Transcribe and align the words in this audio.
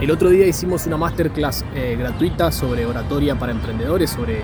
El 0.00 0.10
otro 0.10 0.30
día 0.30 0.46
hicimos 0.46 0.86
una 0.86 0.96
masterclass 0.96 1.62
eh, 1.74 1.94
gratuita 1.98 2.50
sobre 2.52 2.86
oratoria 2.86 3.38
para 3.38 3.52
emprendedores, 3.52 4.08
sobre, 4.08 4.40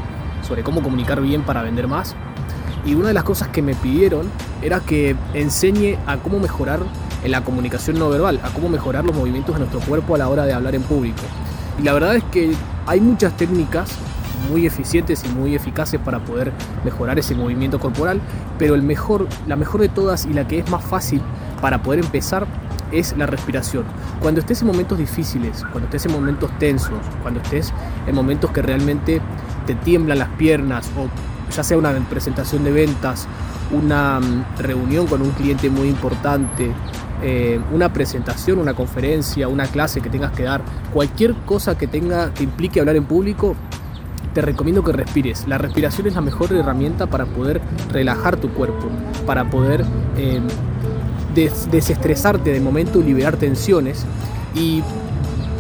sobre 0.46 0.62
cómo 0.62 0.82
comunicar 0.82 1.22
bien 1.22 1.44
para 1.44 1.62
vender 1.62 1.88
más. 1.88 2.14
Y 2.84 2.94
una 2.94 3.08
de 3.08 3.14
las 3.14 3.24
cosas 3.24 3.48
que 3.48 3.62
me 3.62 3.74
pidieron 3.74 4.30
era 4.60 4.80
que 4.80 5.16
enseñe 5.32 5.96
a 6.06 6.18
cómo 6.18 6.40
mejorar 6.40 6.80
en 7.24 7.30
la 7.30 7.42
comunicación 7.42 7.98
no 7.98 8.10
verbal, 8.10 8.38
a 8.42 8.50
cómo 8.50 8.68
mejorar 8.68 9.06
los 9.06 9.16
movimientos 9.16 9.54
de 9.54 9.60
nuestro 9.60 9.80
cuerpo 9.80 10.14
a 10.14 10.18
la 10.18 10.28
hora 10.28 10.44
de 10.44 10.52
hablar 10.52 10.74
en 10.74 10.82
público. 10.82 11.22
Y 11.78 11.84
la 11.84 11.94
verdad 11.94 12.16
es 12.16 12.24
que 12.24 12.52
hay 12.86 13.00
muchas 13.00 13.34
técnicas 13.34 13.88
muy 14.50 14.66
eficientes 14.66 15.24
y 15.24 15.28
muy 15.30 15.54
eficaces 15.54 15.98
para 15.98 16.22
poder 16.22 16.52
mejorar 16.84 17.18
ese 17.18 17.34
movimiento 17.34 17.80
corporal, 17.80 18.20
pero 18.58 18.74
el 18.74 18.82
mejor, 18.82 19.26
la 19.46 19.56
mejor 19.56 19.80
de 19.80 19.88
todas 19.88 20.26
y 20.26 20.34
la 20.34 20.46
que 20.46 20.58
es 20.58 20.70
más 20.70 20.84
fácil 20.84 21.22
para 21.62 21.82
poder 21.82 22.00
empezar 22.00 22.46
es 22.92 23.16
la 23.16 23.26
respiración. 23.26 23.84
Cuando 24.20 24.40
estés 24.40 24.60
en 24.62 24.68
momentos 24.68 24.98
difíciles, 24.98 25.64
cuando 25.72 25.84
estés 25.84 26.06
en 26.06 26.12
momentos 26.12 26.50
tensos, 26.58 26.98
cuando 27.22 27.40
estés 27.40 27.72
en 28.06 28.14
momentos 28.14 28.50
que 28.50 28.62
realmente 28.62 29.20
te 29.66 29.74
tiemblan 29.74 30.18
las 30.18 30.28
piernas 30.30 30.90
o 30.96 31.08
ya 31.54 31.62
sea 31.62 31.78
una 31.78 31.92
presentación 32.08 32.64
de 32.64 32.72
ventas, 32.72 33.26
una 33.70 34.20
mm, 34.20 34.58
reunión 34.58 35.06
con 35.06 35.22
un 35.22 35.30
cliente 35.30 35.70
muy 35.70 35.88
importante, 35.88 36.72
eh, 37.22 37.60
una 37.72 37.92
presentación, 37.92 38.58
una 38.58 38.74
conferencia, 38.74 39.48
una 39.48 39.66
clase 39.66 40.00
que 40.00 40.10
tengas 40.10 40.32
que 40.32 40.44
dar, 40.44 40.62
cualquier 40.92 41.34
cosa 41.44 41.76
que 41.78 41.86
tenga 41.86 42.32
que 42.34 42.44
implique 42.44 42.80
hablar 42.80 42.96
en 42.96 43.04
público, 43.04 43.56
te 44.34 44.42
recomiendo 44.42 44.84
que 44.84 44.92
respires. 44.92 45.48
La 45.48 45.56
respiración 45.56 46.06
es 46.06 46.14
la 46.14 46.20
mejor 46.20 46.52
herramienta 46.52 47.06
para 47.06 47.24
poder 47.24 47.60
relajar 47.90 48.36
tu 48.36 48.50
cuerpo, 48.50 48.88
para 49.26 49.48
poder 49.48 49.82
eh, 50.18 50.42
desestresarte 51.36 52.52
de 52.52 52.60
momento 52.60 53.00
liberar 53.00 53.36
tensiones. 53.36 54.04
Y 54.54 54.82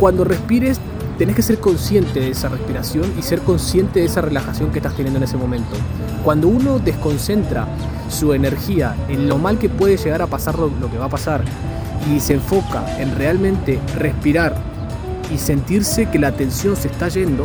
cuando 0.00 0.24
respires, 0.24 0.80
tenés 1.18 1.36
que 1.36 1.42
ser 1.42 1.58
consciente 1.58 2.20
de 2.20 2.30
esa 2.30 2.48
respiración 2.48 3.12
y 3.18 3.22
ser 3.22 3.40
consciente 3.40 4.00
de 4.00 4.06
esa 4.06 4.20
relajación 4.20 4.70
que 4.70 4.78
estás 4.78 4.94
teniendo 4.94 5.18
en 5.18 5.24
ese 5.24 5.36
momento. 5.36 5.76
Cuando 6.24 6.48
uno 6.48 6.78
desconcentra 6.78 7.68
su 8.08 8.32
energía 8.32 8.96
en 9.08 9.28
lo 9.28 9.38
mal 9.38 9.58
que 9.58 9.68
puede 9.68 9.96
llegar 9.96 10.22
a 10.22 10.26
pasar 10.26 10.58
lo 10.58 10.90
que 10.90 10.98
va 10.98 11.06
a 11.06 11.10
pasar 11.10 11.42
y 12.14 12.20
se 12.20 12.34
enfoca 12.34 13.00
en 13.00 13.14
realmente 13.16 13.80
respirar 13.96 14.56
y 15.32 15.38
sentirse 15.38 16.06
que 16.06 16.18
la 16.18 16.32
tensión 16.32 16.76
se 16.76 16.88
está 16.88 17.08
yendo, 17.08 17.44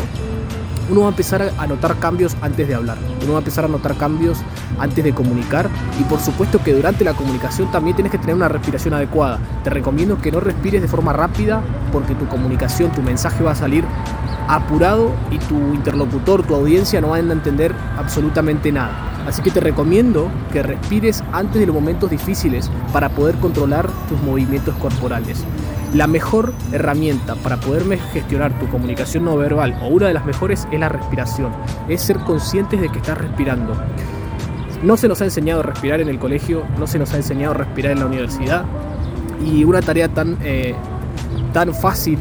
uno 0.92 1.02
va 1.02 1.08
a 1.08 1.10
empezar 1.10 1.54
a 1.58 1.68
notar 1.68 1.98
cambios 1.98 2.36
antes 2.42 2.68
de 2.68 2.76
hablar, 2.76 2.98
uno 3.24 3.32
va 3.32 3.38
a 3.38 3.42
empezar 3.42 3.64
a 3.64 3.68
notar 3.70 3.96
cambios 3.96 4.40
antes 4.78 5.04
de 5.04 5.14
comunicar 5.14 5.70
y 6.00 6.04
por 6.04 6.20
supuesto 6.20 6.62
que 6.62 6.74
durante 6.74 7.06
la 7.06 7.14
comunicación 7.14 7.72
también 7.72 7.96
tienes 7.96 8.12
que 8.12 8.18
tener 8.18 8.36
una 8.36 8.50
respiración 8.50 8.94
adecuada. 8.94 9.40
Te 9.64 9.70
recomiendo 9.70 10.22
que 10.22 10.32
no 10.32 10.42
respires 10.42 10.82
de 10.82 10.88
forma 10.88 11.14
rápida 11.14 11.62
porque 11.94 12.14
tu 12.14 12.28
comunicación, 12.28 12.92
tu 12.92 13.02
mensaje 13.02 13.42
va 13.44 13.52
a 13.52 13.56
salir 13.56 13.86
apurado 14.48 15.12
y 15.32 15.38
tu 15.40 15.56
interlocutor, 15.74 16.44
tu 16.44 16.56
audiencia 16.56 17.00
no 17.00 17.10
van 17.10 17.30
a 17.30 17.34
entender 17.34 17.74
absolutamente 17.98 18.72
nada. 18.72 19.11
Así 19.28 19.42
que 19.42 19.52
te 19.52 19.60
recomiendo 19.60 20.30
que 20.52 20.64
respires 20.64 21.24
antes 21.32 21.60
de 21.60 21.68
los 21.68 21.76
momentos 21.76 22.10
difíciles 22.10 22.72
para 22.92 23.10
poder 23.10 23.36
controlar 23.36 23.90
tus 24.10 24.22
movimientos 24.22 24.76
corporales. 24.76 25.44
La 25.94 26.08
mejor 26.08 26.54
herramienta 26.72 27.36
para 27.36 27.58
poder 27.58 27.84
gestionar 28.14 28.58
tu 28.60 28.68
comunicación 28.68 29.26
no 29.26 29.36
verbal, 29.38 29.78
o 29.82 29.88
una 29.88 30.08
de 30.08 30.14
las 30.14 30.26
mejores, 30.26 30.68
es 30.72 30.80
la 30.80 30.90
respiración. 30.90 31.52
Es 31.88 32.02
ser 32.02 32.18
conscientes 32.20 32.80
de 32.80 32.90
que 32.90 32.98
estás 32.98 33.18
respirando. 33.18 33.76
No 34.84 34.98
se 34.98 35.08
nos 35.08 35.22
ha 35.22 35.26
enseñado 35.26 35.60
a 35.60 35.64
respirar 35.64 36.02
en 36.02 36.10
el 36.10 36.18
colegio, 36.18 36.64
no 36.80 36.88
se 36.88 36.98
nos 36.98 37.14
ha 37.14 37.18
enseñado 37.18 37.54
a 37.54 37.58
respirar 37.58 37.92
en 37.92 38.00
la 38.00 38.06
universidad. 38.06 38.66
Y 39.46 39.64
una 39.64 39.82
tarea 39.82 40.08
tan, 40.08 40.38
eh, 40.42 40.74
tan 41.54 41.74
fácil, 41.74 42.18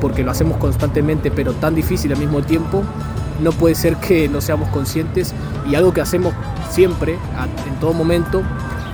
porque 0.00 0.24
lo 0.24 0.32
hacemos 0.32 0.58
constantemente, 0.58 1.30
pero 1.30 1.52
tan 1.54 1.74
difícil 1.74 2.12
al 2.12 2.18
mismo 2.18 2.42
tiempo, 2.42 2.82
no 3.42 3.52
puede 3.52 3.74
ser 3.74 3.96
que 3.96 4.28
no 4.28 4.40
seamos 4.40 4.68
conscientes 4.70 5.34
y 5.68 5.74
algo 5.74 5.92
que 5.92 6.00
hacemos 6.00 6.34
siempre, 6.70 7.18
en 7.66 7.74
todo 7.80 7.92
momento, 7.92 8.42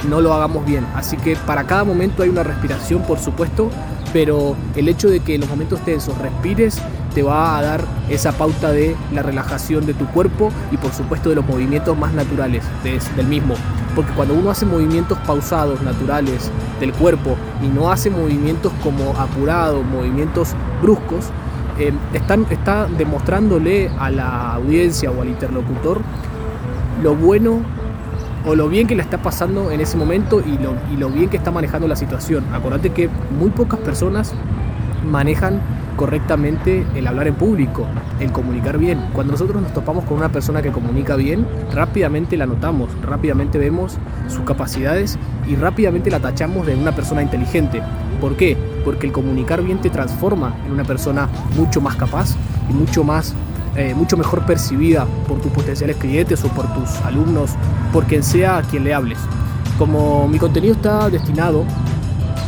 no 0.08 0.20
lo 0.20 0.32
hagamos 0.32 0.64
bien. 0.64 0.86
Así 0.94 1.16
que 1.16 1.36
para 1.36 1.64
cada 1.64 1.84
momento 1.84 2.22
hay 2.22 2.28
una 2.28 2.42
respiración, 2.42 3.02
por 3.02 3.18
supuesto, 3.18 3.70
pero 4.12 4.56
el 4.74 4.88
hecho 4.88 5.08
de 5.08 5.20
que 5.20 5.34
en 5.34 5.42
los 5.42 5.50
momentos 5.50 5.80
tensos 5.84 6.16
respires 6.18 6.78
te 7.14 7.22
va 7.22 7.58
a 7.58 7.62
dar 7.62 7.84
esa 8.08 8.32
pauta 8.32 8.70
de 8.70 8.96
la 9.12 9.22
relajación 9.22 9.86
de 9.86 9.94
tu 9.94 10.06
cuerpo 10.06 10.50
y 10.70 10.76
por 10.76 10.92
supuesto 10.92 11.30
de 11.30 11.34
los 11.34 11.46
movimientos 11.46 11.96
más 11.98 12.12
naturales 12.12 12.62
del 12.82 13.26
mismo. 13.26 13.54
Porque 13.94 14.12
cuando 14.12 14.34
uno 14.34 14.50
hace 14.50 14.66
movimientos 14.66 15.18
pausados, 15.26 15.82
naturales 15.82 16.50
del 16.80 16.92
cuerpo 16.92 17.36
y 17.62 17.66
no 17.66 17.90
hace 17.90 18.10
movimientos 18.10 18.72
como 18.82 19.10
apurados, 19.18 19.84
movimientos 19.84 20.50
bruscos, 20.80 21.26
eh, 21.78 21.92
están, 22.12 22.46
está 22.50 22.86
demostrándole 22.86 23.90
a 23.98 24.10
la 24.10 24.54
audiencia 24.54 25.10
o 25.10 25.22
al 25.22 25.28
interlocutor 25.28 26.00
lo 27.02 27.14
bueno 27.14 27.60
o 28.44 28.54
lo 28.54 28.68
bien 28.68 28.86
que 28.86 28.94
le 28.94 29.02
está 29.02 29.18
pasando 29.18 29.70
en 29.70 29.80
ese 29.80 29.96
momento 29.96 30.40
y 30.44 30.58
lo, 30.58 30.74
y 30.92 30.96
lo 30.96 31.10
bien 31.10 31.28
que 31.28 31.36
está 31.36 31.50
manejando 31.50 31.86
la 31.86 31.96
situación. 31.96 32.44
Acordate 32.52 32.90
que 32.90 33.08
muy 33.38 33.50
pocas 33.50 33.78
personas 33.80 34.32
manejan 35.08 35.60
correctamente 35.96 36.86
el 36.94 37.06
hablar 37.06 37.26
en 37.26 37.34
público, 37.34 37.84
el 38.20 38.30
comunicar 38.30 38.78
bien. 38.78 39.04
Cuando 39.12 39.32
nosotros 39.32 39.60
nos 39.60 39.74
topamos 39.74 40.04
con 40.04 40.18
una 40.18 40.28
persona 40.28 40.62
que 40.62 40.70
comunica 40.70 41.16
bien, 41.16 41.46
rápidamente 41.74 42.36
la 42.36 42.46
notamos, 42.46 42.90
rápidamente 43.02 43.58
vemos 43.58 43.98
sus 44.28 44.44
capacidades 44.44 45.18
y 45.48 45.56
rápidamente 45.56 46.10
la 46.10 46.20
tachamos 46.20 46.66
de 46.66 46.76
una 46.76 46.92
persona 46.92 47.22
inteligente. 47.22 47.82
¿Por 48.20 48.36
qué? 48.36 48.56
Porque 48.84 49.06
el 49.06 49.12
comunicar 49.12 49.62
bien 49.62 49.80
te 49.80 49.90
transforma 49.90 50.54
en 50.66 50.72
una 50.72 50.84
persona 50.84 51.28
mucho 51.56 51.80
más 51.80 51.96
capaz 51.96 52.36
y 52.70 52.72
mucho 52.72 53.02
más 53.02 53.34
eh, 53.76 53.94
mucho 53.94 54.16
mejor 54.16 54.44
percibida 54.44 55.06
por 55.28 55.40
tus 55.40 55.52
potenciales 55.52 55.96
clientes 55.98 56.42
o 56.44 56.48
por 56.48 56.66
tus 56.74 56.90
alumnos, 57.02 57.52
por 57.92 58.06
quien 58.06 58.24
sea 58.24 58.58
a 58.58 58.62
quien 58.62 58.82
le 58.82 58.92
hables. 58.92 59.18
Como 59.78 60.26
mi 60.26 60.38
contenido 60.38 60.74
está 60.74 61.08
destinado 61.10 61.64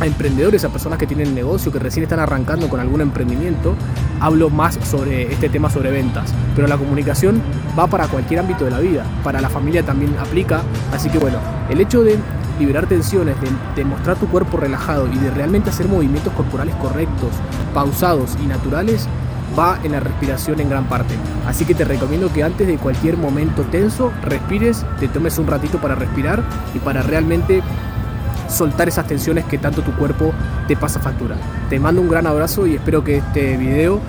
a 0.01 0.07
emprendedores, 0.07 0.65
a 0.65 0.69
personas 0.69 0.97
que 0.97 1.05
tienen 1.05 1.35
negocio, 1.35 1.71
que 1.71 1.77
recién 1.77 2.03
están 2.03 2.19
arrancando 2.19 2.67
con 2.67 2.79
algún 2.79 3.01
emprendimiento, 3.01 3.75
hablo 4.19 4.49
más 4.49 4.79
sobre 4.83 5.31
este 5.31 5.47
tema 5.47 5.69
sobre 5.69 5.91
ventas. 5.91 6.33
Pero 6.55 6.67
la 6.67 6.77
comunicación 6.77 7.39
va 7.77 7.85
para 7.87 8.07
cualquier 8.07 8.39
ámbito 8.39 8.65
de 8.65 8.71
la 8.71 8.79
vida, 8.79 9.05
para 9.23 9.39
la 9.41 9.49
familia 9.49 9.83
también 9.83 10.15
aplica, 10.19 10.63
así 10.91 11.09
que 11.09 11.19
bueno, 11.19 11.37
el 11.69 11.79
hecho 11.79 12.03
de 12.03 12.17
liberar 12.59 12.87
tensiones, 12.87 13.35
de, 13.41 13.47
de 13.75 13.85
mostrar 13.85 14.17
tu 14.17 14.27
cuerpo 14.27 14.57
relajado 14.57 15.07
y 15.07 15.17
de 15.17 15.29
realmente 15.29 15.69
hacer 15.69 15.87
movimientos 15.87 16.33
corporales 16.33 16.75
correctos, 16.75 17.29
pausados 17.73 18.37
y 18.43 18.47
naturales, 18.47 19.07
va 19.57 19.79
en 19.83 19.91
la 19.91 19.99
respiración 19.99 20.59
en 20.59 20.69
gran 20.69 20.85
parte. 20.85 21.13
Así 21.45 21.65
que 21.65 21.75
te 21.75 21.85
recomiendo 21.85 22.31
que 22.31 22.43
antes 22.43 22.67
de 22.67 22.77
cualquier 22.77 23.17
momento 23.17 23.63
tenso, 23.63 24.11
respires, 24.23 24.85
te 24.99 25.07
tomes 25.07 25.37
un 25.37 25.47
ratito 25.47 25.79
para 25.79 25.95
respirar 25.95 26.43
y 26.73 26.79
para 26.79 27.01
realmente 27.03 27.61
soltar 28.51 28.87
esas 28.87 29.07
tensiones 29.07 29.45
que 29.45 29.57
tanto 29.57 29.81
tu 29.81 29.91
cuerpo 29.93 30.33
te 30.67 30.75
pasa 30.75 30.99
factura. 30.99 31.35
Te 31.69 31.79
mando 31.79 32.01
un 32.01 32.09
gran 32.09 32.27
abrazo 32.27 32.67
y 32.67 32.75
espero 32.75 33.03
que 33.03 33.17
este 33.17 33.57
video 33.57 33.99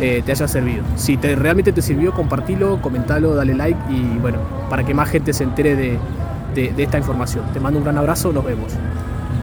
eh, 0.00 0.22
te 0.24 0.32
haya 0.32 0.48
servido. 0.48 0.82
Si 0.96 1.16
te, 1.16 1.36
realmente 1.36 1.72
te 1.72 1.82
sirvió, 1.82 2.12
compartilo, 2.12 2.80
comentalo, 2.82 3.34
dale 3.34 3.54
like 3.54 3.78
y 3.90 4.18
bueno, 4.18 4.38
para 4.68 4.84
que 4.84 4.94
más 4.94 5.08
gente 5.08 5.32
se 5.32 5.44
entere 5.44 5.76
de 5.76 5.98
esta 6.76 6.98
información. 6.98 7.44
Te 7.52 7.60
mando 7.60 7.78
un 7.78 7.84
gran 7.84 7.98
abrazo, 7.98 8.32
nos 8.32 8.44
vemos. 8.44 8.72